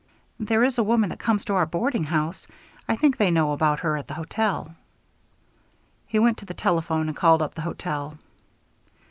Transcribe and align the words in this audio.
"There 0.39 0.63
is 0.63 0.79
a 0.79 0.83
woman 0.83 1.09
that 1.11 1.19
comes 1.19 1.45
to 1.45 1.53
our 1.53 1.67
boarding 1.67 2.05
house. 2.05 2.47
I 2.89 2.95
think 2.95 3.17
they 3.17 3.29
know 3.29 3.51
about 3.51 3.81
her 3.81 3.97
at 3.97 4.07
the 4.07 4.15
hotel." 4.15 4.73
He 6.07 6.17
went 6.17 6.39
to 6.39 6.45
the 6.47 6.55
telephone 6.55 7.07
and 7.07 7.15
called 7.15 7.43
up 7.43 7.53
the 7.53 7.61
hotel. 7.61 8.17